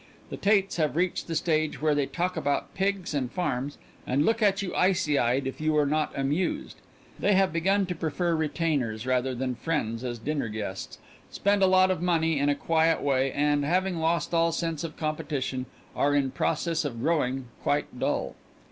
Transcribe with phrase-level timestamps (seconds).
[0.31, 3.77] The Tates have reached the stage where they talk about pigs and farms
[4.07, 6.77] and look at you icy eyed if you are not amused.
[7.19, 10.97] They have begun to prefer retainers rather than friends as dinner guests,
[11.29, 14.97] spend a lot of money in a quiet way, and, having lost all sense of
[14.97, 18.33] competition, are in process of growing quite dull.